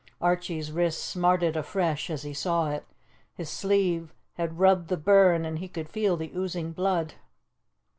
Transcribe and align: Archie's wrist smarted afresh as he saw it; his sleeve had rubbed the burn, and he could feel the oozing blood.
Archie's 0.19 0.71
wrist 0.71 1.03
smarted 1.03 1.55
afresh 1.55 2.09
as 2.09 2.23
he 2.23 2.33
saw 2.33 2.71
it; 2.71 2.87
his 3.35 3.51
sleeve 3.51 4.15
had 4.33 4.57
rubbed 4.57 4.87
the 4.87 4.97
burn, 4.97 5.45
and 5.45 5.59
he 5.59 5.67
could 5.67 5.89
feel 5.91 6.17
the 6.17 6.31
oozing 6.35 6.71
blood. 6.71 7.13